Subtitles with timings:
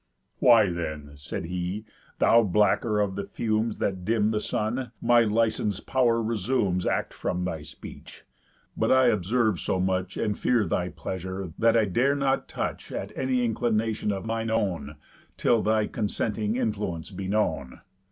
[0.39, 1.85] "Why then," said he,
[2.17, 7.45] "thou blacker of the fumes That dim the sun, my licens'd pow'r resumes Act from
[7.45, 8.23] thy speech;
[8.75, 13.15] but I observe so much And fear thy pleasure, that, I dare not touch At
[13.15, 14.95] any inclination of mine own,
[15.37, 17.81] Till thy consenting influence be known.